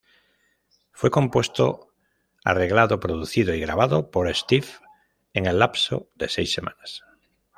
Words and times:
Fue 0.93 1.11
compuesto, 1.11 1.93
arreglado, 2.43 2.99
producido 2.99 3.53
y 3.53 3.59
grabado 3.59 4.09
por 4.09 4.33
Steve 4.35 4.65
en 5.33 5.45
el 5.45 5.59
lapso 5.59 6.09
de 6.15 6.27
seis 6.27 6.51
semanas. 6.55 7.03